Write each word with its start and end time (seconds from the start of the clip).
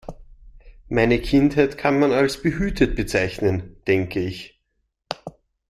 Meine 0.89 1.19
Kindheit 1.21 1.77
kann 1.77 1.99
man 1.99 2.11
als 2.11 2.41
behütet 2.41 2.95
bezeichnen, 2.95 3.77
denke 3.85 4.19
ich. 4.19 4.59